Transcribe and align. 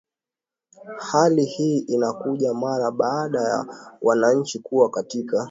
hali 0.99 1.45
hii 1.45 1.79
inakuja 1.79 2.53
mara 2.53 2.91
baada 2.91 3.41
ya 3.41 3.65
wananchi 4.01 4.59
kuwa 4.59 4.89
katika 4.89 5.37